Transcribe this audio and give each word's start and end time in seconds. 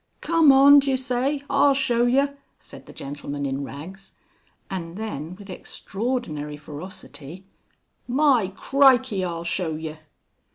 "Come 0.19 0.51
on 0.51 0.79
d'yer 0.79 0.97
say? 0.97 1.43
I'll 1.47 1.75
show 1.75 2.07
yer," 2.07 2.35
said 2.57 2.87
the 2.87 2.91
gentleman 2.91 3.45
in 3.45 3.63
rags, 3.63 4.13
and 4.67 4.97
then 4.97 5.35
with 5.35 5.47
extraordinary 5.47 6.57
ferocity; 6.57 7.45
"My 8.07 8.47
crikey! 8.55 9.23
I'll 9.23 9.43
show 9.43 9.75
yer." 9.75 9.99